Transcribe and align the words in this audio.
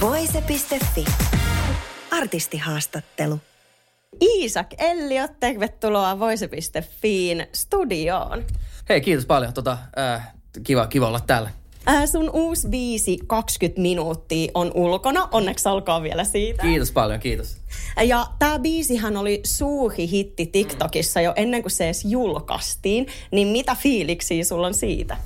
Voise.fi. 0.00 1.04
Artistihaastattelu. 2.10 3.38
Iisak 4.20 4.66
Elliot, 4.78 5.30
tervetuloa 5.40 6.18
Voise.fiin 6.18 7.46
studioon. 7.52 8.44
Hei, 8.88 9.00
kiitos 9.00 9.26
paljon. 9.26 9.52
Tota, 9.52 9.78
äh, 9.98 10.34
kiva, 10.62 10.86
kiva 10.86 11.08
olla 11.08 11.20
täällä. 11.20 11.50
Äh, 11.88 12.04
sun 12.06 12.30
uusi 12.30 12.68
biisi 12.68 13.18
20 13.26 13.80
minuuttia 13.80 14.50
on 14.54 14.70
ulkona. 14.74 15.28
Onneksi 15.32 15.68
olkoon 15.68 16.02
vielä 16.02 16.24
siitä. 16.24 16.62
Kiitos 16.62 16.92
paljon, 16.92 17.20
kiitos. 17.20 17.56
Ja 18.04 18.26
tämä 18.38 18.58
biisihän 18.58 19.16
oli 19.16 19.40
suuri 19.44 20.10
hitti 20.10 20.46
TikTokissa 20.46 21.20
jo 21.20 21.32
ennen 21.36 21.62
kuin 21.62 21.72
se 21.72 21.84
edes 21.84 22.04
julkaistiin. 22.04 23.06
Niin 23.30 23.48
mitä 23.48 23.74
fiiliksiä 23.74 24.44
sulla 24.44 24.66
on 24.66 24.74
siitä? 24.74 25.16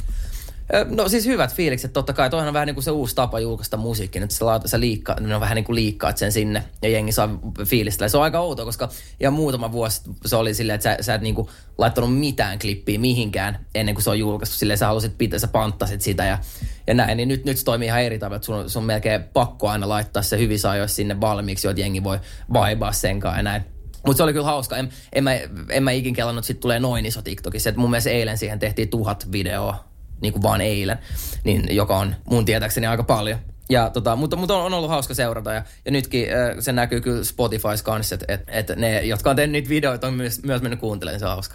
No 0.88 1.08
siis 1.08 1.26
hyvät 1.26 1.54
fiilikset, 1.54 1.92
totta 1.92 2.12
kai. 2.12 2.30
Toihan 2.30 2.48
on 2.48 2.54
vähän 2.54 2.66
niin 2.66 2.74
kuin 2.74 2.84
se 2.84 2.90
uusi 2.90 3.14
tapa 3.14 3.40
julkaista 3.40 3.76
musiikki, 3.76 4.18
että 4.18 4.34
sä, 4.34 4.44
sä 4.64 4.80
liikkaa, 4.80 5.20
ne 5.20 5.34
on 5.34 5.40
vähän 5.40 5.56
niin 5.56 5.64
kuin 5.64 5.74
liikkaat 5.74 6.16
sen 6.16 6.32
sinne 6.32 6.64
ja 6.82 6.88
jengi 6.88 7.12
saa 7.12 7.28
fiilistellä. 7.64 8.08
Se 8.08 8.16
on 8.16 8.22
aika 8.22 8.40
outoa, 8.40 8.64
koska 8.64 8.88
ja 9.20 9.30
muutama 9.30 9.72
vuosi 9.72 10.00
se 10.26 10.36
oli 10.36 10.54
silleen, 10.54 10.74
että 10.74 10.96
sä, 10.96 11.02
sä 11.02 11.14
et 11.14 11.22
niin 11.22 11.34
kuin 11.34 11.48
laittanut 11.78 12.18
mitään 12.18 12.58
klippiä 12.58 12.98
mihinkään 12.98 13.66
ennen 13.74 13.94
kuin 13.94 14.02
se 14.02 14.10
on 14.10 14.18
julkaistu. 14.18 14.56
Silleen 14.56 14.78
sä 14.78 14.86
halusit 14.86 15.18
pitää, 15.18 15.38
sä 15.38 15.48
panttasit 15.48 16.00
sitä 16.00 16.24
ja, 16.24 16.38
ja 16.86 16.94
näin. 16.94 17.16
Niin 17.16 17.28
nyt, 17.28 17.44
nyt 17.44 17.58
se 17.58 17.64
toimii 17.64 17.86
ihan 17.86 18.02
eri 18.02 18.18
tavalla, 18.18 18.36
että 18.36 18.46
sun, 18.46 18.70
sun 18.70 18.82
on 18.82 18.86
melkein 18.86 19.24
pakko 19.24 19.68
aina 19.68 19.88
laittaa 19.88 20.22
se 20.22 20.38
hyvissä 20.38 20.70
ajoissa 20.70 20.96
sinne 20.96 21.20
valmiiksi, 21.20 21.66
jotta 21.66 21.80
jengi 21.80 22.04
voi 22.04 22.20
vaibaa 22.52 22.92
senkaan 22.92 23.36
ja 23.36 23.42
näin. 23.42 23.64
Mutta 24.06 24.16
se 24.16 24.22
oli 24.22 24.32
kyllä 24.32 24.46
hauska. 24.46 24.76
En, 24.76 24.88
en, 25.12 25.24
mä, 25.24 25.32
en 25.70 25.82
mä 25.82 25.90
ikin 25.90 26.14
kelannut, 26.14 26.42
että 26.42 26.46
sit 26.46 26.60
tulee 26.60 26.80
noin 26.80 27.06
iso 27.06 27.22
TikTokissa. 27.22 27.70
Et 27.70 27.76
mun 27.76 27.90
mielestä 27.90 28.10
eilen 28.10 28.38
siihen 28.38 28.58
tehtiin 28.58 28.88
tuhat 28.88 29.32
videoa 29.32 29.93
niin 30.20 30.32
kuin 30.32 30.42
vaan 30.42 30.60
eilen, 30.60 30.98
niin, 31.44 31.76
joka 31.76 31.96
on 31.96 32.14
mun 32.30 32.44
tietääkseni 32.44 32.86
aika 32.86 33.02
paljon. 33.02 33.38
Ja 33.70 33.90
tota, 33.90 34.16
mutta, 34.16 34.36
mutta 34.36 34.56
on, 34.56 34.64
on 34.64 34.74
ollut 34.74 34.90
hauska 34.90 35.14
seurata 35.14 35.52
ja, 35.52 35.62
ja 35.84 35.90
nytkin 35.90 36.28
äh, 36.28 36.56
se 36.60 36.72
näkyy 36.72 37.00
kyllä 37.00 37.24
Spotifys 37.24 37.82
kanssa, 37.82 38.14
että 38.14 38.34
et, 38.34 38.42
et 38.48 38.78
ne, 38.78 39.02
jotka 39.02 39.30
on 39.30 39.36
tehnyt 39.36 39.52
niitä 39.52 39.68
videoita, 39.68 40.06
on 40.06 40.14
myös, 40.14 40.42
myös 40.42 40.62
mennyt 40.62 40.80
kuuntelemaan, 40.80 41.20
se 41.20 41.26
on 41.26 41.32
hauska. 41.32 41.54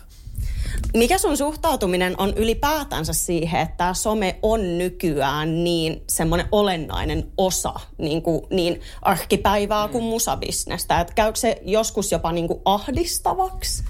Mikä 0.94 1.18
sun 1.18 1.38
suhtautuminen 1.38 2.16
on 2.18 2.34
ylipäätänsä 2.36 3.14
siihen, 3.14 3.62
että 3.62 3.78
tämä 3.78 3.94
some 3.94 4.40
on 4.42 4.78
nykyään 4.78 5.64
niin 5.64 6.04
semmoinen 6.08 6.48
olennainen 6.52 7.32
osa 7.38 7.74
niin, 7.98 8.22
kuin, 8.22 8.42
niin 8.50 8.82
arkipäivää 9.02 9.88
kuin 9.88 10.04
musabisnestä? 10.04 11.02
Että 11.02 11.14
käykö 11.14 11.40
se 11.40 11.62
joskus 11.66 12.12
jopa 12.12 12.32
niin 12.32 12.48
kuin 12.48 12.62
ahdistavaksi? 12.66 13.84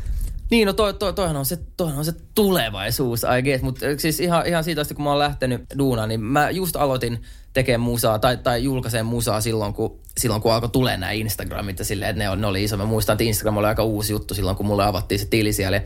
Niin, 0.50 0.66
no 0.66 0.73
toi, 0.73 0.94
toi, 0.94 1.14
toihan, 1.14 1.38
on 1.38 1.45
se, 1.45 1.58
toihan 1.78 1.97
on 1.97 2.05
se 2.05 2.14
tulevaisuus, 2.36 3.23
I 3.23 3.42
guess. 3.44 3.64
Mutta 3.64 3.86
siis 3.97 4.19
ihan, 4.19 4.47
ihan 4.47 4.64
siitä 4.64 4.81
asti, 4.81 4.94
kun 4.94 5.03
mä 5.03 5.09
oon 5.09 5.19
lähtenyt 5.19 5.61
duunaan, 5.78 6.09
niin 6.09 6.22
mä 6.22 6.50
just 6.50 6.75
aloitin 6.75 7.22
tekemään 7.53 7.81
musaa 7.81 8.19
tai, 8.19 8.38
tai 8.38 8.64
julkaiseen 8.64 9.06
musaa 9.06 9.41
silloin, 9.41 9.73
kun, 9.73 10.00
silloin, 10.17 10.41
kun 10.41 10.53
alkoi 10.53 10.69
tulee 10.69 10.97
nämä 10.97 11.11
Instagramit 11.11 11.80
ja 11.80 11.86
silleen, 11.86 12.09
että 12.09 12.23
ne, 12.23 12.36
ne 12.36 12.47
oli 12.47 12.64
iso. 12.64 12.78
Mä 12.78 12.86
muistan, 12.86 13.14
että 13.14 13.23
Instagram 13.23 13.58
oli 13.58 13.67
aika 13.67 13.83
uusi 13.83 14.14
juttu 14.14 14.33
silloin, 14.33 14.58
kun 14.58 14.66
mulle 14.66 14.86
avattiin 14.86 15.19
se 15.19 15.25
tili 15.25 15.53
siellä. 15.53 15.81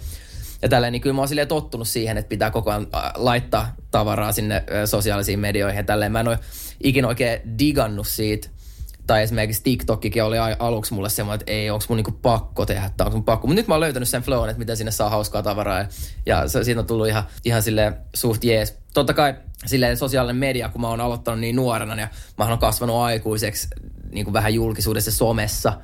Ja 0.61 0.69
tällä 0.69 0.91
niin 0.91 1.01
kyllä 1.01 1.13
mä 1.13 1.21
oon 1.21 1.47
tottunut 1.47 1.87
siihen, 1.87 2.17
että 2.17 2.29
pitää 2.29 2.51
koko 2.51 2.71
ajan 2.71 2.87
laittaa 3.15 3.75
tavaraa 3.91 4.31
sinne 4.31 4.63
sosiaalisiin 4.85 5.39
medioihin 5.39 5.77
ja 5.77 5.83
tälleen. 5.83 6.11
Mä 6.11 6.19
en 6.19 6.27
ole 6.27 6.39
ikinä 6.83 7.07
oikein 7.07 7.59
digannut 7.59 8.07
siitä– 8.07 8.49
tai 9.07 9.23
esimerkiksi 9.23 9.63
TikTokkikin 9.63 10.23
oli 10.23 10.37
aluksi 10.59 10.93
mulle 10.93 11.09
semmoinen, 11.09 11.41
että 11.41 11.51
ei, 11.51 11.69
onko 11.69 11.85
mun 11.89 11.97
niinku 11.97 12.11
pakko 12.11 12.65
tehdä, 12.65 12.91
tai 12.97 13.05
onko 13.05 13.17
mun 13.17 13.25
pakko. 13.25 13.47
Mutta 13.47 13.59
nyt 13.59 13.67
mä 13.67 13.73
oon 13.73 13.81
löytänyt 13.81 14.09
sen 14.09 14.21
flown, 14.21 14.49
että 14.49 14.59
miten 14.59 14.77
sinne 14.77 14.91
saa 14.91 15.09
hauskaa 15.09 15.43
tavaraa. 15.43 15.79
Ja, 15.79 15.87
ja 16.25 16.47
se, 16.47 16.63
siitä 16.63 16.81
on 16.81 16.87
tullut 16.87 17.07
ihan, 17.07 17.23
ihan 17.45 17.63
sille 17.63 17.93
suht 18.13 18.43
jees. 18.43 18.77
Totta 18.93 19.13
kai 19.13 19.35
silleen 19.65 19.97
sosiaalinen 19.97 20.35
media, 20.35 20.69
kun 20.69 20.81
mä 20.81 20.89
oon 20.89 21.01
aloittanut 21.01 21.39
niin 21.39 21.55
nuorena, 21.55 22.01
ja 22.01 22.07
mä 22.37 22.45
oon 22.45 22.59
kasvanut 22.59 22.95
aikuiseksi 22.95 23.67
niin 24.11 24.25
kuin 24.25 24.33
vähän 24.33 24.53
julkisuudessa 24.53 25.11
somessa– 25.11 25.73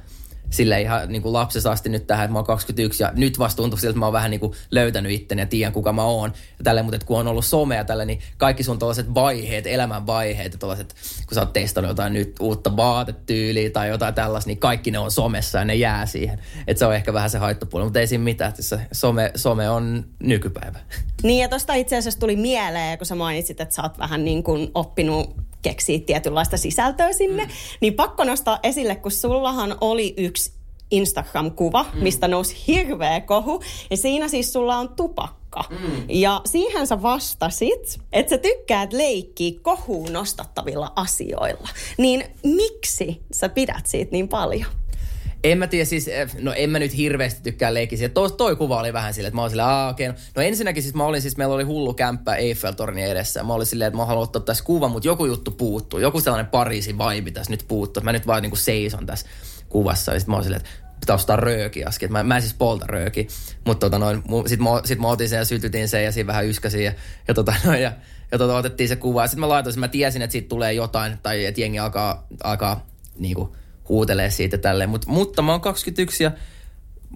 sille 0.50 0.82
ihan 0.82 1.12
niin 1.12 1.22
kuin 1.22 1.34
lapsesta 1.34 1.72
asti 1.72 1.90
nyt 1.90 2.08
tähän, 2.08 2.26
että 2.26 2.34
mä 2.34 2.40
oon 2.40 2.46
21 2.46 3.04
ja 3.04 3.12
nyt 3.16 3.40
vasta 3.40 3.58
tuntuu 3.58 3.78
siltä, 3.78 3.90
että 3.90 4.00
mä 4.00 4.06
oon 4.06 4.14
vähän 4.14 4.32
niin 4.32 4.40
kuin 4.40 4.54
löytänyt 4.72 5.12
itteni 5.12 5.42
ja 5.42 5.46
tiedän 5.46 5.74
kuka 5.74 5.94
mä 5.94 6.04
oon. 6.04 6.34
Ja 6.58 6.64
tälle, 6.64 6.84
mutta 6.84 7.06
kun 7.06 7.20
on 7.20 7.28
ollut 7.28 7.46
somea 7.46 7.84
tällä, 7.84 8.06
niin 8.06 8.20
kaikki 8.38 8.64
sun 8.64 8.80
tällaiset 8.80 9.14
vaiheet, 9.14 9.68
elämän 9.68 10.08
vaiheet 10.08 10.54
ja 10.54 10.60
tällaiset, 10.60 10.96
kun 11.28 11.36
sä 11.36 11.42
oot 11.42 11.54
testannut 11.54 11.90
jotain 11.90 12.14
nyt 12.14 12.36
uutta 12.40 12.78
vaatetyyliä 12.78 13.70
tai 13.70 13.90
jotain 13.90 14.14
tällaista, 14.14 14.48
niin 14.48 14.60
kaikki 14.60 14.92
ne 14.92 15.00
on 15.00 15.12
somessa 15.12 15.60
ja 15.60 15.66
ne 15.66 15.76
jää 15.76 16.06
siihen. 16.06 16.40
Että 16.68 16.80
se 16.80 16.86
on 16.86 16.96
ehkä 16.96 17.14
vähän 17.14 17.30
se 17.30 17.38
haittapuoli, 17.38 17.86
mutta 17.86 18.00
ei 18.00 18.08
siinä 18.08 18.24
mitään, 18.24 18.50
että 18.50 18.62
se 18.62 18.80
some, 18.92 19.32
some 19.36 19.70
on 19.70 20.06
nykypäivä. 20.20 20.80
Niin 21.24 21.42
ja 21.42 21.50
tosta 21.50 21.74
itse 21.74 21.98
asiassa 21.98 22.20
tuli 22.20 22.36
mieleen, 22.36 22.98
kun 22.98 23.08
sä 23.08 23.16
mainitsit, 23.16 23.62
että 23.62 23.76
sä 23.76 23.82
oot 23.82 23.98
vähän 23.98 24.26
niin 24.26 24.44
kuin 24.44 24.72
oppinut 24.76 25.49
keksiä 25.62 26.00
tietynlaista 26.00 26.58
sisältöä 26.58 27.14
sinne, 27.14 27.44
mm. 27.44 27.52
niin 27.82 27.94
pakko 27.94 28.24
nostaa 28.24 28.60
esille, 28.64 28.96
kun 28.96 29.12
sullahan 29.12 29.78
oli 29.82 30.14
yksi 30.18 30.60
Instagram-kuva, 30.92 31.86
mm. 31.94 32.04
mistä 32.04 32.28
nousi 32.28 32.56
hirveä 32.68 33.22
kohu. 33.22 33.64
Ja 33.90 33.98
siinä 33.98 34.28
siis 34.28 34.54
sulla 34.54 34.78
on 34.78 34.90
tupakka. 34.96 35.64
Mm. 35.70 36.06
Ja 36.10 36.42
siihen 36.46 36.88
sä 36.88 37.02
vastasit, 37.02 38.00
että 38.14 38.30
sä 38.30 38.38
tykkäät 38.38 38.94
leikkiä 38.94 39.60
kohuun 39.62 40.14
nostattavilla 40.14 40.94
asioilla. 40.96 41.70
Niin 41.98 42.24
miksi 42.44 43.22
sä 43.32 43.50
pidät 43.50 43.86
siitä 43.86 44.12
niin 44.12 44.28
paljon? 44.28 44.79
En 45.44 45.58
mä 45.58 45.68
tiedä 45.68 45.86
siis, 45.86 46.08
eh, 46.08 46.30
no 46.40 46.54
en 46.56 46.70
mä 46.70 46.80
nyt 46.80 46.98
hirveästi 46.98 47.42
tykkää 47.44 47.74
leikkiä. 47.74 48.10
Toi, 48.10 48.32
toi 48.32 48.56
kuva 48.56 48.80
oli 48.80 48.94
vähän 48.94 49.14
silleen, 49.14 49.28
että 49.28 49.36
mä 49.36 49.42
olin 49.42 49.50
silleen, 49.50 49.70
okei. 49.90 50.10
Okay. 50.10 50.22
No, 50.36 50.42
ensinnäkin 50.42 50.84
siis 50.84 50.96
mä 50.96 51.04
olin 51.04 51.22
siis, 51.22 51.38
meillä 51.38 51.56
oli 51.56 51.64
hullu 51.64 51.94
kämppä 51.94 52.36
Eiffel-torni 52.36 53.02
edessä. 53.02 53.44
Mä 53.44 53.54
olin 53.54 53.68
silleen, 53.68 53.88
että 53.88 53.98
mä 53.98 54.06
haluan 54.06 54.24
ottaa 54.24 54.42
tässä 54.42 54.64
kuvan, 54.64 54.92
mutta 54.92 55.08
joku 55.08 55.26
juttu 55.26 55.52
puuttuu. 55.52 56.00
Joku 56.00 56.22
sellainen 56.22 56.52
Pariisin 56.52 56.98
vibe 56.98 57.32
tässä 57.32 57.52
nyt 57.52 57.66
puuttuu. 57.68 58.04
Mä 58.04 58.12
nyt 58.12 58.28
vaan 58.28 58.42
niinku 58.42 58.56
seison 58.56 59.06
tässä 59.06 59.28
kuvassa. 59.70 60.14
Ja 60.14 60.20
sit 60.20 60.28
mä 60.28 60.36
olin 60.36 60.44
silleen, 60.44 60.62
että 60.62 60.90
pitää 61.00 61.16
ostaa 61.16 61.36
rööki 61.36 61.86
äsken. 61.86 62.12
Mä, 62.12 62.24
mä 62.24 62.36
en 62.36 62.42
siis 62.42 62.54
polta 62.54 62.86
rööki, 62.88 63.28
mutta 63.66 63.90
tota 63.90 64.00
noin, 64.00 64.24
sit, 64.48 64.60
mä, 64.60 64.70
sit 64.86 65.00
mä 65.00 65.08
otin 65.08 65.30
sen 65.30 65.38
ja 65.38 65.46
sytytin 65.46 65.88
sen 65.88 66.04
ja 66.04 66.12
siinä 66.12 66.28
vähän 66.28 66.46
yskäsin 66.46 66.84
ja, 66.84 66.94
ja, 67.28 67.34
tota 67.34 67.54
noin, 67.66 67.82
ja, 67.82 67.92
ja 68.32 68.38
tota, 68.38 68.56
otettiin 68.56 68.90
se 68.90 68.96
kuva. 68.96 69.28
Sitten 69.28 69.40
mä 69.40 69.50
laitoin, 69.50 69.80
mä 69.80 69.88
tiesin, 69.88 70.22
että 70.22 70.32
siitä 70.32 70.50
tulee 70.50 70.74
jotain 70.74 71.18
tai 71.24 71.46
että 71.46 71.62
jengi 71.62 71.80
alkaa, 71.80 72.28
alkaa 72.44 72.88
niinku, 73.18 73.56
huutelee 73.90 74.30
siitä 74.30 74.58
tälleen. 74.58 74.90
Mut, 74.90 75.06
mutta 75.06 75.42
mä 75.42 75.52
oon 75.52 75.62
21 75.62 76.24
ja 76.24 76.32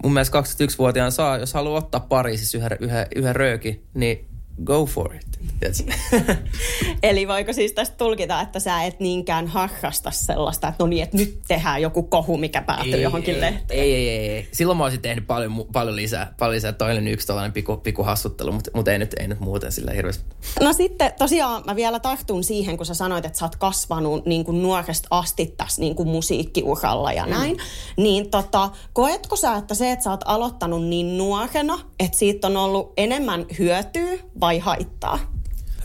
mun 0.02 0.12
mielestä 0.12 0.40
21-vuotiaan 0.40 1.12
saa, 1.12 1.38
jos 1.38 1.54
haluaa 1.54 1.78
ottaa 1.78 2.00
Pariisissa 2.00 2.58
yhden, 2.58 2.78
yhden, 2.80 3.06
yhden 3.16 3.36
rööki, 3.36 3.82
niin 3.94 4.26
go 4.64 4.86
for 4.86 5.14
it. 5.14 5.34
Eli 7.02 7.28
voiko 7.28 7.52
siis 7.52 7.72
tästä 7.72 7.96
tulkita, 7.96 8.40
että 8.40 8.60
sä 8.60 8.82
et 8.82 9.00
niinkään 9.00 9.46
harrasta 9.46 10.10
sellaista, 10.10 10.68
että 10.68 10.84
no 10.84 10.88
niin, 10.88 11.02
että 11.02 11.16
nyt 11.16 11.40
tehdään 11.48 11.82
joku 11.82 12.02
kohu, 12.02 12.36
mikä 12.36 12.62
päätyy 12.62 12.94
ei, 12.94 13.02
johonkin 13.02 13.34
ei, 13.34 13.40
lehteen? 13.40 13.80
Ei, 13.80 13.94
ei, 13.94 14.08
ei, 14.08 14.28
ei. 14.28 14.48
Silloin 14.52 14.78
mä 14.78 14.84
olisin 14.84 15.02
tehnyt 15.02 15.26
paljon, 15.26 15.64
paljon 15.72 15.96
lisää. 15.96 16.34
Paljon 16.38 16.54
lisää. 16.54 16.72
Toi 16.72 16.92
oli 16.92 17.10
yksi 17.10 17.26
tällainen 17.26 17.52
piku, 17.52 17.76
piku 17.76 18.02
hassuttelu, 18.02 18.52
mutta, 18.52 18.70
mutta 18.74 18.92
ei, 18.92 18.98
nyt, 18.98 19.14
ei 19.20 19.28
nyt 19.28 19.40
muuten 19.40 19.72
sillä 19.72 19.92
hirveästi. 19.92 20.24
No 20.60 20.72
sitten 20.72 21.12
tosiaan 21.18 21.62
mä 21.66 21.76
vielä 21.76 22.00
tartun 22.00 22.44
siihen, 22.44 22.76
kun 22.76 22.86
sä 22.86 22.94
sanoit, 22.94 23.24
että 23.24 23.38
sä 23.38 23.44
oot 23.44 23.56
kasvanut 23.56 24.26
niin 24.26 24.44
kuin 24.44 24.62
nuoresta 24.62 25.08
asti 25.10 25.54
tässä 25.56 25.80
niin 25.80 25.94
kuin 25.94 26.08
musiikkiuralla 26.08 27.12
ja 27.12 27.24
mm. 27.24 27.30
näin. 27.30 27.56
Mm. 27.56 28.02
Niin 28.02 28.30
tota, 28.30 28.70
koetko 28.92 29.36
sä, 29.36 29.54
että 29.56 29.74
se, 29.74 29.92
että 29.92 30.02
sä 30.02 30.10
oot 30.10 30.24
aloittanut 30.24 30.84
niin 30.84 31.18
nuorena, 31.18 31.78
että 32.00 32.18
siitä 32.18 32.46
on 32.46 32.56
ollut 32.56 32.92
enemmän 32.96 33.46
hyötyä 33.58 34.18
vai 34.44 34.58
haittaa? 34.58 35.32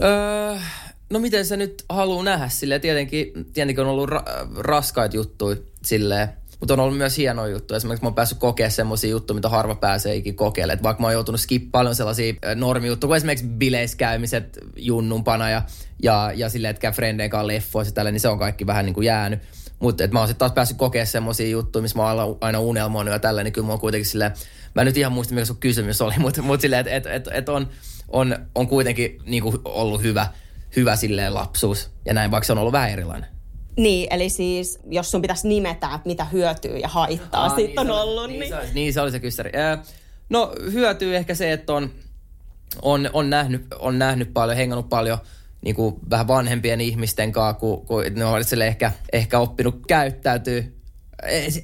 Öö, 0.04 0.58
no 1.10 1.20
miten 1.20 1.46
se 1.46 1.58
nyt 1.58 1.86
haluaa 1.90 2.24
nähdä 2.24 2.50
sille 2.50 2.80
Tietenkin, 2.80 3.32
tietenkin 3.54 3.84
on 3.84 3.90
ollut 3.90 4.10
ra- 4.10 4.24
raskaita 4.58 5.16
juttuja 5.16 5.58
silleen, 5.82 6.30
mutta 6.60 6.74
on 6.74 6.80
ollut 6.80 6.98
myös 6.98 7.18
hieno 7.18 7.48
juttu. 7.48 7.74
Esimerkiksi 7.76 8.04
mä 8.04 8.08
oon 8.08 8.16
päässyt 8.16 8.40
kokemaan 8.40 8.72
semmoisia 8.72 9.10
juttuja, 9.10 9.36
mitä 9.36 9.50
harva 9.50 9.76
pääsee 9.76 10.16
ikin 10.16 10.36
kokeilemaan. 10.36 10.78
Et 10.78 10.84
vaikka 10.84 11.02
mä 11.02 11.08
oon 11.08 11.14
joutunut 11.14 11.42
skip 11.42 11.72
paljon 11.72 11.96
sellaisia 11.96 12.34
normijuttuja, 12.56 13.08
kuin 13.08 13.18
esimerkiksi 13.18 13.46
bileiskäymiset 13.48 14.60
junnumpana 14.76 15.50
ja, 15.50 15.62
ja, 16.04 16.32
ja 16.36 16.50
silleen, 16.50 16.70
että 16.70 16.82
käy 16.82 16.92
frendeen 16.92 17.30
kanssa 17.30 17.48
leffoissa 17.48 17.94
tälle, 17.94 18.12
niin 18.12 18.20
se 18.20 18.28
on 18.28 18.40
kaikki 18.40 18.68
vähän 18.68 18.86
niin 18.86 18.94
kuin 18.94 19.06
jäänyt. 19.06 19.40
Mutta 19.80 20.08
mä 20.08 20.20
oon 20.20 20.28
sitten 20.28 20.40
taas 20.40 20.52
päässyt 20.52 20.78
kokemaan 20.78 21.08
semmoisia 21.08 21.50
juttuja, 21.50 21.82
missä 21.82 21.98
mä 21.98 22.12
oon 22.12 22.38
aina 22.42 22.60
unelmoinut 22.60 23.12
ja 23.12 23.20
tällä, 23.20 23.44
niin 23.44 23.54
kyllä 23.54 23.68
mä 23.68 23.74
oon 23.74 23.80
kuitenkin 23.80 24.10
silleen, 24.10 24.32
mä 24.76 24.82
en 24.82 24.86
nyt 24.86 24.98
ihan 24.98 25.12
muista, 25.12 25.34
mikä 25.34 25.46
sun 25.46 25.58
kysymys 25.58 26.02
oli, 26.02 26.14
mutta, 26.24 26.42
mutta 26.42 26.62
silleen, 26.62 26.88
että 26.88 26.96
et, 26.96 27.28
et, 27.28 27.28
et 27.32 27.50
on, 27.50 27.70
on, 28.10 28.38
on 28.56 28.68
kuitenkin 28.68 29.18
niin 29.26 29.44
kuin 29.44 29.58
ollut 29.66 30.02
hyvä, 30.02 30.28
hyvä 30.76 30.96
silleen 30.96 31.34
lapsuus 31.34 31.90
ja 32.06 32.14
näin, 32.14 32.32
vaikka 32.32 32.46
se 32.46 32.52
on 32.52 32.58
ollut 32.58 32.74
vähän 32.74 32.90
erilainen. 32.90 33.30
Niin, 33.78 34.08
eli 34.14 34.30
siis 34.30 34.80
jos 34.90 35.12
sun 35.12 35.22
pitäisi 35.22 35.48
nimetä, 35.48 35.88
että 35.88 36.08
mitä 36.08 36.26
hyötyä 36.26 36.78
ja 36.78 36.88
haittaa 36.88 37.46
ah, 37.46 37.56
siitä 37.56 37.84
niin 37.84 37.92
on 37.92 38.02
ollut. 38.02 38.28
Niin, 38.30 38.40
Niin, 38.40 38.50
Se, 38.50 38.56
oli- 38.60 38.74
niin 38.74 38.94
se 38.94 39.02
oli 39.02 39.12
se 39.12 39.20
kyssäri. 39.20 39.52
No 40.30 40.54
hyötyy 40.72 41.16
ehkä 41.16 41.36
se, 41.36 41.52
että 41.52 41.74
on, 41.74 41.90
on, 42.82 43.10
on, 43.14 43.30
nähnyt, 43.30 43.66
on 43.80 44.00
nähnyt 44.00 44.34
paljon, 44.34 44.58
hengannut 44.58 44.90
paljon 44.90 45.18
niin 45.62 45.76
kuin 45.76 45.96
vähän 46.10 46.28
vanhempien 46.28 46.82
ihmisten 46.82 47.32
kanssa, 47.32 47.60
kun, 47.60 47.86
kun 47.86 48.04
ne 48.16 48.26
on 48.26 48.42
ehkä, 48.66 48.92
ehkä 49.14 49.40
oppinut 49.40 49.86
käyttäytyy. 49.88 50.76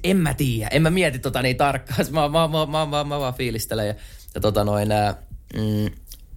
En, 0.04 0.18
mä 0.18 0.34
tiedä, 0.34 0.70
en 0.72 0.82
mä 0.82 0.90
mieti 0.90 1.20
tota 1.20 1.42
niin 1.42 1.58
tarkkaan. 1.58 2.06
Mä, 2.12 2.30
mä, 2.30 2.48
mä, 2.48 2.66
mä, 2.66 2.86
mä, 2.86 3.04
mä 3.04 3.20
vaan 3.20 3.34
fiilistelen. 3.34 3.88
Ja, 3.88 3.96
ja 4.36 4.42
tota 4.42 4.64
noin, 4.64 4.92
ää, 4.92 5.16
mm, 5.54 5.92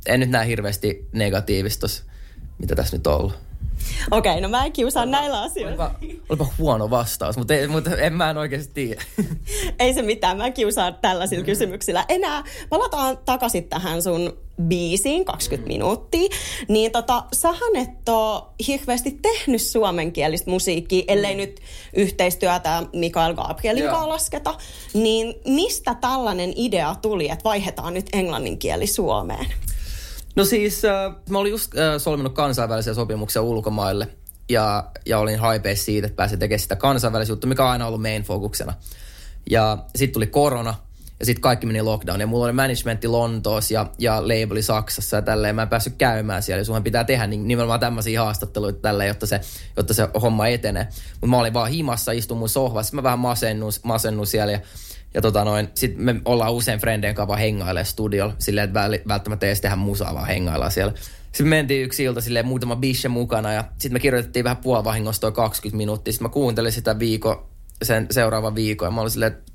en 0.07 0.21
nyt 0.21 0.31
näe 0.31 0.47
hirveästi 0.47 1.09
negatiivista, 1.13 1.87
mitä 2.59 2.75
tässä 2.75 2.97
nyt 2.97 3.07
on 3.07 3.21
ollut. 3.21 3.49
Okei, 4.11 4.33
okay, 4.33 4.41
no 4.41 4.49
mä 4.49 4.65
en 4.65 4.73
kiusaa 4.73 5.07
näillä 5.07 5.43
asioilla. 5.43 5.91
Olipa, 6.01 6.19
olipa 6.29 6.47
huono 6.59 6.91
vastaus, 6.91 7.37
mutta, 7.37 7.55
ei, 7.55 7.69
mutta 7.69 7.97
en 7.97 8.13
mä 8.13 8.31
en 8.31 8.37
oikeasti 8.37 8.75
tiedä. 8.75 9.03
Ei 9.79 9.95
se 9.95 10.03
mitään, 10.03 10.37
mä 10.37 10.47
en 10.47 10.53
kiusaa 10.53 10.93
tällaisilla 10.93 11.45
kysymyksillä. 11.45 12.05
Enää 12.09 12.45
palataan 12.69 13.19
takaisin 13.25 13.69
tähän 13.69 14.03
sun 14.03 14.39
biisiin 14.63 15.25
20 15.25 15.69
minuuttia. 15.69 16.29
Niin 16.69 16.93
tota, 16.93 17.25
sähän 17.33 17.77
et 17.77 18.09
ole 18.09 18.43
hirveästi 18.67 19.19
tehnyt 19.23 19.63
suomenkielistä 19.63 20.51
musiikkia, 20.51 21.05
ellei 21.09 21.35
nyt 21.35 21.61
yhteistyötä 21.97 22.83
Mikael 22.93 23.35
Gabrielin 23.35 23.85
Joo. 23.85 23.93
kanssa 23.93 24.09
lasketa. 24.09 24.55
Niin 24.95 25.35
mistä 25.47 25.95
tällainen 25.95 26.53
idea 26.57 26.95
tuli, 27.03 27.29
että 27.31 27.45
vaihdetaan 27.45 27.95
nyt 27.95 28.07
englanninkieli 28.13 28.87
Suomeen? 28.87 29.47
No 30.39 30.45
siis 30.45 30.85
äh, 30.85 31.15
mä 31.31 31.39
olin 31.39 31.51
just 31.51 31.79
äh, 31.79 32.01
solminut 32.01 32.33
kansainvälisiä 32.33 32.95
sopimuksia 32.95 33.43
ulkomaille 33.43 34.09
ja, 34.49 34.85
ja 35.07 35.19
olin 35.19 35.39
haipeissa 35.39 35.85
siitä, 35.85 36.07
että 36.07 36.17
pääsin 36.17 36.39
tekemään 36.39 36.61
sitä 36.61 36.77
kansainvälistä 36.77 37.33
juttua, 37.33 37.49
mikä 37.49 37.65
on 37.65 37.71
aina 37.71 37.87
ollut 37.87 38.03
main 38.03 38.23
fokuksena. 38.23 38.75
Ja 39.51 39.79
sitten 39.97 40.13
tuli 40.13 40.27
korona 40.27 40.75
ja 41.21 41.27
sitten 41.27 41.43
kaikki 41.43 41.67
meni 41.67 41.83
lockdown 41.83 42.21
ja 42.21 42.27
mulla 42.27 42.45
oli 42.45 42.53
managementti 42.53 43.09
Lontoossa 43.09 43.75
ja, 43.75 43.87
ja 43.99 44.23
labeli 44.23 44.63
Saksassa 44.63 45.17
ja 45.17 45.23
tälleen. 45.23 45.55
Mä 45.55 45.63
en 45.63 45.69
päässyt 45.69 45.95
käymään 45.99 46.43
siellä 46.43 46.61
ja 46.61 46.65
sunhan 46.65 46.85
pitää 46.85 47.05
tehdä 47.05 47.27
niin, 47.27 47.49
nimenomaan 47.49 47.81
tämmöisiä 47.81 48.23
haastatteluita 48.23 48.81
tälleen, 48.81 49.09
jotta 49.09 49.27
se, 49.27 49.41
jotta 49.77 49.95
se 49.95 50.09
homma 50.23 50.47
etenee. 50.47 50.89
Mutta 51.13 51.27
mä 51.27 51.39
olin 51.39 51.55
vaan 51.55 51.71
himassa, 51.71 52.13
istun 52.13 52.39
mun 52.39 52.49
sohvassa, 52.49 52.97
mä 52.97 53.03
vähän 53.03 53.19
masennun, 53.19 53.73
masennun 53.83 54.27
siellä 54.27 54.53
ja 54.53 54.61
ja 55.15 55.23
tota 55.23 55.45
noin, 55.45 55.69
sit 55.75 55.97
me 55.97 56.21
ollaan 56.25 56.53
usein 56.53 56.81
frendien 56.81 57.15
kanssa 57.15 57.29
vaan 57.29 57.41
hengailee 57.41 57.85
studiolla, 57.85 58.35
silleen, 58.39 58.65
että 58.65 58.87
väl- 58.87 59.09
välttämättä 59.09 59.47
ei 59.47 59.49
edes 59.49 59.61
tehdä 59.61 59.77
musaa, 59.77 60.15
vaan 60.15 60.27
hengaillaan 60.27 60.71
siellä. 60.71 60.93
Sitten 61.23 61.47
me 61.47 61.57
mentiin 61.57 61.85
yksi 61.85 62.05
ilta 62.05 62.21
silleen 62.21 62.47
muutama 62.47 62.77
bishe 62.77 63.09
mukana 63.09 63.53
ja 63.53 63.65
sitten 63.73 63.93
me 63.93 64.01
kirjoitettiin 64.01 64.45
vähän 64.45 64.57
puolivahingossa 64.57 65.21
toi 65.21 65.33
20 65.33 65.77
minuuttia. 65.77 66.13
Sitten 66.13 66.25
mä 66.25 66.33
kuuntelin 66.33 66.73
sitä 66.73 66.99
viikon, 66.99 67.47
sen 67.83 68.07
seuraavan 68.11 68.55
viikon 68.55 68.87
ja 68.87 68.91
mä 68.91 69.01
olin 69.01 69.11
silleen, 69.11 69.33
että 69.33 69.48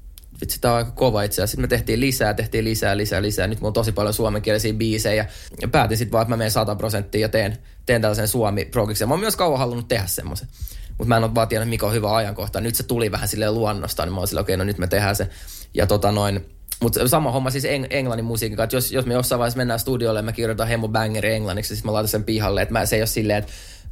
vitsi, 0.44 0.62
tää 0.62 0.72
on 0.72 0.78
aika 0.78 0.92
kova 0.92 1.24
itse 1.24 1.36
asiassa. 1.36 1.52
Sitten 1.52 1.64
me 1.64 1.68
tehtiin 1.68 2.00
lisää, 2.00 2.34
tehtiin 2.34 2.64
lisää, 2.64 2.98
lisää, 2.98 3.22
lisää. 3.22 3.48
Nyt 3.48 3.60
mulla 3.60 3.70
on 3.70 3.74
tosi 3.74 3.92
paljon 3.92 4.14
suomenkielisiä 4.14 4.74
biisejä. 4.74 5.26
Ja 5.62 5.68
päätin 5.68 5.98
sitten 5.98 6.12
vaan, 6.12 6.22
että 6.22 6.30
mä 6.30 6.38
menen 6.38 6.52
100 6.52 6.76
prosenttia 6.76 7.22
ja 7.22 7.30
teen, 7.30 7.58
teen 7.86 8.02
tällaisen 8.02 8.28
suomi-progiksen. 8.28 9.08
Mä 9.08 9.14
oon 9.14 9.20
myös 9.20 9.36
kauan 9.36 9.60
halunnut 9.60 9.88
tehdä 9.88 10.08
semmoisen. 10.08 10.48
Mutta 10.88 11.06
mä 11.08 11.18
en 11.18 11.24
ole 11.24 11.36
vaan 11.36 11.48
tiennyt, 11.48 11.70
mikä 11.70 11.86
on 11.86 11.94
hyvä 11.94 12.16
ajankohta. 12.16 12.62
Nyt 12.62 12.76
se 12.76 12.84
tuli 12.84 13.12
vähän 13.12 13.28
silleen 13.28 13.54
luonnosta, 13.54 14.06
niin 14.06 14.14
mä 14.14 14.20
olin 14.20 14.28
silleen, 14.28 14.42
okei, 14.42 14.58
no 14.58 14.64
nyt 14.64 14.78
me 14.78 14.88
tehdään 14.88 15.16
se. 15.16 15.30
Ja 15.74 15.88
tota 15.88 16.12
noin, 16.12 16.46
mutta 16.82 17.08
sama 17.08 17.32
homma 17.32 17.50
siis 17.50 17.64
eng- 17.64 17.88
englannin 17.90 18.26
musiikin 18.26 18.58
kanssa. 18.58 18.78
Jos, 18.78 18.92
jos 18.92 19.06
me 19.06 19.14
jossain 19.14 19.40
vaiheessa 19.40 19.58
mennään 19.58 19.80
studiolle 19.80 20.20
ja 20.20 20.24
mä 20.24 20.32
kirjoitan 20.32 20.68
Hemo 20.68 20.88
Bangeri 20.88 21.34
englanniksi, 21.34 21.76
siis 21.76 21.84
mä 21.84 21.94
laitan 21.94 22.08
sen 22.08 22.24
pihalle. 22.24 22.62
Että 22.62 22.86
se 22.86 22.96
ei 22.96 23.02
ole 23.02 23.08
silleen, 23.08 23.40
että 23.40 23.52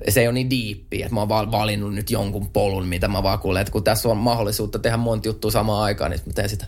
se 0.09 0.21
ei 0.21 0.27
ole 0.27 0.33
niin 0.33 0.50
diippi, 0.50 1.01
että 1.01 1.13
mä 1.13 1.19
oon 1.19 1.51
valinnut 1.51 1.94
nyt 1.94 2.12
jonkun 2.12 2.50
polun, 2.50 2.88
mitä 2.88 3.07
mä 3.07 3.24
vaan 3.24 3.39
kuulen. 3.39 3.62
Että 3.62 3.71
kun 3.71 3.83
tässä 3.83 4.09
on 4.09 4.18
mahdollisuutta 4.18 4.80
tehdä 4.80 4.98
monta 4.98 5.27
juttua 5.27 5.51
samaan 5.51 5.83
aikaan, 5.83 6.12
niin 6.12 6.21
mä 6.25 6.33
teen 6.33 6.50
sitä. 6.50 6.65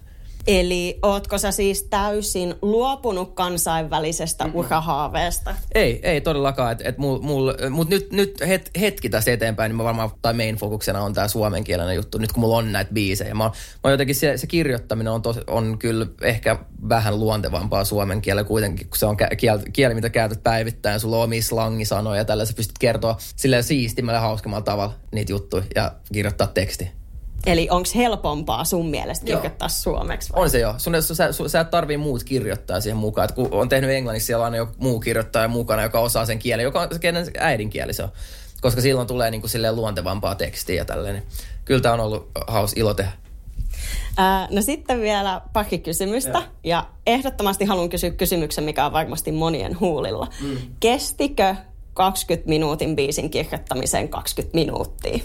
Eli 0.48 1.00
ootko 1.01 1.38
sä 1.38 1.51
siis 1.51 1.84
täysin 1.84 2.56
luopunut 2.62 3.34
kansainvälisestä 3.34 4.44
mm-hmm. 4.44 4.60
urahaaveesta? 4.60 5.56
Ei, 5.75 6.00
ei 6.04 6.22
todellakaan. 6.22 6.72
Et, 6.72 6.81
et 6.84 6.98
mul, 6.98 7.19
mul, 7.19 7.54
Mutta 7.69 7.95
nyt, 7.95 8.12
nyt 8.12 8.40
het, 8.48 8.72
hetki 8.80 9.10
tästä 9.10 9.31
eteenpäin, 9.31 9.69
niin 9.69 9.78
mä 9.78 9.84
varmaan, 9.84 10.12
tai 10.22 10.34
main 10.34 10.56
fokuksena 10.56 11.04
on 11.04 11.13
tämä 11.13 11.28
suomenkielinen 11.28 11.95
juttu, 11.95 12.18
nyt 12.18 12.31
kun 12.31 12.42
mulla 12.42 12.57
on 12.57 12.72
näitä 12.72 12.94
biisejä. 12.94 13.34
Mä, 13.34 13.51
mä 13.84 13.92
jotenkin 13.92 14.16
se, 14.16 14.38
se 14.38 14.48
kirjoittaminen 14.48 15.13
on, 15.13 15.22
tos, 15.22 15.40
on 15.48 15.80
kyllä 15.80 16.06
ehkä 16.22 16.57
vähän 16.90 17.19
luontevampaa 17.19 17.86
suomen 17.86 18.22
kielellä 18.22 18.48
kuitenkin, 18.48 18.90
kun 18.90 18.98
se 18.98 19.06
on 19.06 19.18
kä- 19.22 19.36
kiel, 19.36 19.60
kieli, 19.74 19.94
mitä 19.94 20.10
käytät 20.10 20.44
päivittäin. 20.44 21.00
Sulla 21.00 21.18
on 21.18 21.24
omia 21.24 21.42
slangisanoja 21.42 22.18
ja 22.18 22.25
tällä 22.25 22.45
sä 22.45 22.54
pystyt 22.54 22.78
kertoa 22.78 23.18
silleen 23.36 23.63
siistimmällä 23.63 24.18
ja 24.18 24.22
hauskemmalla 24.22 24.63
tavalla 24.63 24.94
niitä 25.12 25.31
juttuja 25.31 25.63
ja 25.75 25.92
kirjoittaa 26.13 26.48
teksti. 26.48 27.03
Eli 27.45 27.68
onko 27.72 27.90
helpompaa 27.95 28.66
sun 28.66 28.90
mielestä 28.90 29.31
Joo. 29.31 29.40
kirjoittaa 29.40 29.69
suomeksi? 29.69 30.34
Vai? 30.34 30.42
On 30.42 30.50
se 30.50 30.60
jo. 30.60 30.75
Sun, 30.78 31.04
sun, 31.04 31.16
sä, 31.16 31.31
sun, 31.31 31.50
sä 31.50 31.60
et 31.60 31.69
tarvii 31.69 31.98
muut 31.98 32.24
kirjoittaa 32.24 32.81
siihen 32.81 32.98
mukaan. 32.98 33.30
Et 33.30 33.36
kun 33.36 33.48
on 33.51 33.69
tehnyt 33.69 33.90
englanniksi, 33.90 34.25
siellä 34.25 34.42
on 34.42 34.45
aina 34.45 34.57
joku 34.57 34.74
muu 34.78 35.00
kirjoittaja 35.00 35.48
mukana, 35.48 35.84
joka 35.84 36.00
osaa 36.00 36.25
sen 36.25 36.40
kielen, 36.40 36.63
joka 36.63 36.81
on 36.81 36.88
se 36.92 37.00
kenen 37.00 37.25
äidinkieli 37.38 37.94
se 37.94 38.04
on. 38.04 38.10
Koska 38.62 38.81
silloin 38.81 39.07
tulee 39.07 39.31
niinku 39.31 39.48
silleen 39.48 39.75
luontevampaa 39.75 40.36
tekstiä 40.36 40.75
ja 40.75 40.86
tälleen. 40.86 41.24
Kyllä 41.66 41.81
tämä 41.81 41.94
on 41.94 42.00
ollut 42.00 42.31
haus 42.48 42.74
ilo 42.75 42.94
tehdä. 42.94 43.12
Ää, 44.18 44.48
no 44.51 44.62
sitten 44.62 45.01
vielä 45.01 45.42
pari 45.54 45.78
kysymystä. 45.78 46.30
Joo. 46.30 46.44
Ja 46.63 46.88
ehdottomasti 47.07 47.66
haluan 47.66 47.90
kysyä 47.90 48.12
kysymyksen, 48.12 48.63
mikä 48.63 48.86
on 48.86 48.94
varmasti 48.94 49.31
monien 49.31 49.80
huulilla. 49.80 50.28
Mm. 50.42 50.57
Kestikö 50.80 51.56
20 51.94 52.50
minuutin 52.50 52.95
biisin 52.95 53.30
kirjoittamiseen 53.30 54.10
20 54.10 54.56
minuuttia? 54.56 55.24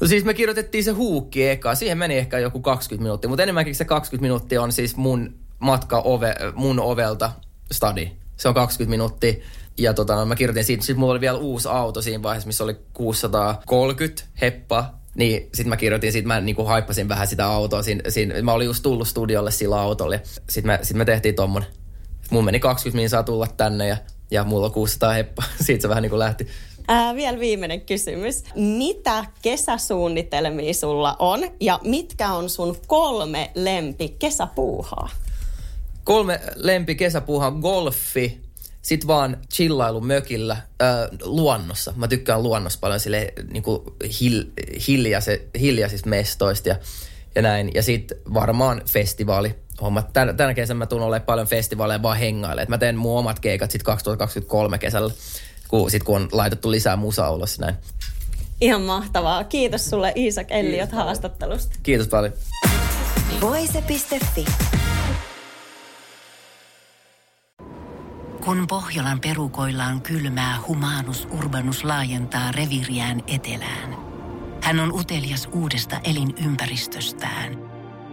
No 0.00 0.06
siis 0.06 0.24
me 0.24 0.34
kirjoitettiin 0.34 0.84
se 0.84 0.90
huukki 0.90 1.48
eka. 1.48 1.74
Siihen 1.74 1.98
meni 1.98 2.18
ehkä 2.18 2.38
joku 2.38 2.60
20 2.60 3.02
minuuttia, 3.02 3.28
mutta 3.28 3.42
enemmänkin 3.42 3.74
se 3.74 3.84
20 3.84 4.22
minuuttia 4.22 4.62
on 4.62 4.72
siis 4.72 4.96
mun 4.96 5.34
matka 5.58 6.00
ove, 6.00 6.34
mun 6.54 6.80
ovelta 6.80 7.32
stadi. 7.72 8.10
Se 8.36 8.48
on 8.48 8.54
20 8.54 8.90
minuuttia. 8.90 9.34
Ja 9.78 9.94
tota, 9.94 10.24
mä 10.24 10.36
kirjoitin 10.36 10.64
siitä, 10.64 10.84
sitten 10.84 11.00
mulla 11.00 11.12
oli 11.12 11.20
vielä 11.20 11.38
uusi 11.38 11.68
auto 11.68 12.02
siinä 12.02 12.22
vaiheessa, 12.22 12.46
missä 12.46 12.64
oli 12.64 12.76
630 12.92 14.22
heppa. 14.40 14.94
Niin 15.14 15.42
sitten 15.42 15.68
mä 15.68 15.76
kirjoitin 15.76 16.12
siitä, 16.12 16.28
mä 16.28 16.40
niinku 16.40 16.64
haippasin 16.64 17.08
vähän 17.08 17.26
sitä 17.26 17.46
autoa. 17.46 17.82
Siinä, 17.82 18.10
siinä, 18.10 18.42
mä 18.42 18.52
olin 18.52 18.66
just 18.66 18.82
tullut 18.82 19.08
studiolle 19.08 19.50
sillä 19.50 19.80
autolla. 19.80 20.16
Sitten 20.48 20.66
me, 20.66 20.78
sit 20.82 20.96
me 20.96 21.04
tehtiin 21.04 21.34
tommonen. 21.34 21.68
Mun 22.30 22.44
meni 22.44 22.60
20 22.60 22.96
minsaa 22.96 23.22
tulla 23.22 23.46
tänne 23.46 23.88
ja, 23.88 23.96
ja 24.30 24.44
mulla 24.44 24.66
on 24.66 24.72
600 24.72 25.12
heppa. 25.12 25.42
Siitä 25.66 25.82
se 25.82 25.88
vähän 25.88 26.02
niinku 26.02 26.18
lähti. 26.18 26.46
Ää, 26.90 27.14
vielä 27.14 27.38
viimeinen 27.38 27.80
kysymys. 27.80 28.44
Mitä 28.54 29.24
kesäsuunnitelmia 29.42 30.74
sulla 30.74 31.16
on 31.18 31.40
ja 31.60 31.80
mitkä 31.84 32.32
on 32.32 32.50
sun 32.50 32.76
kolme 32.86 33.50
lempi 33.54 34.16
kesäpuuhaa? 34.18 35.08
Kolme 36.04 36.40
lempi 36.54 36.94
kesäpuuhaa 36.94 37.50
golfi, 37.50 38.40
sit 38.82 39.06
vaan 39.06 39.36
chillailu 39.54 40.00
mökillä, 40.00 40.52
äh, 40.52 40.88
luonnossa. 41.22 41.92
Mä 41.96 42.08
tykkään 42.08 42.42
luonnossa 42.42 42.78
paljon 42.80 43.00
sille 43.00 43.32
niinku 43.52 43.94
hil, 44.20 44.44
hiljaise, 44.88 45.48
hiljaisista 45.60 46.08
mestoista 46.08 46.68
ja, 46.68 46.76
ja 47.34 47.42
näin. 47.42 47.70
Ja 47.74 47.82
sit 47.82 48.12
varmaan 48.34 48.82
festivaali. 48.88 49.54
Homma. 49.80 50.02
Tän, 50.02 50.36
tänä 50.36 50.54
kesänä 50.54 50.78
mä 50.78 50.86
tuun 50.86 51.02
olemaan 51.02 51.26
paljon 51.26 51.46
festivaaleja 51.46 52.02
vaan 52.02 52.18
hengaille. 52.18 52.62
Et 52.62 52.68
mä 52.68 52.78
teen 52.78 52.96
mun 52.96 53.18
omat 53.18 53.40
keikat 53.40 53.70
sit 53.70 53.82
2023 53.82 54.78
kesällä, 54.78 55.12
kun, 55.68 55.90
sit 55.90 56.02
kun 56.02 56.16
on 56.16 56.28
laitettu 56.32 56.70
lisää 56.70 56.96
musaa 56.96 57.30
ulos 57.30 57.58
näin. 57.58 57.74
Ihan 58.60 58.82
mahtavaa. 58.82 59.44
Kiitos 59.44 59.90
sulle 59.90 60.12
Iisak 60.16 60.46
Elliot 60.50 60.92
haastattelusta. 60.92 61.78
Kiitos 61.82 62.08
paljon. 62.08 62.32
Voise.fi. 63.40 64.44
Kun 68.44 68.66
Pohjolan 68.66 69.20
perukoillaan 69.20 70.00
kylmää, 70.02 70.58
humanus 70.68 71.28
urbanus 71.30 71.84
laajentaa 71.84 72.52
reviriään 72.52 73.22
etelään. 73.26 73.96
Hän 74.62 74.80
on 74.80 74.92
utelias 74.92 75.48
uudesta 75.52 76.00
elinympäristöstään. 76.04 77.58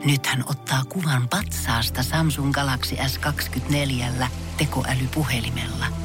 Nyt 0.05 0.25
hän 0.25 0.43
ottaa 0.49 0.83
kuvan 0.89 1.29
patsaasta 1.29 2.03
Samsung 2.03 2.51
Galaxy 2.51 2.95
S24 2.95 4.25
tekoälypuhelimella. 4.57 6.04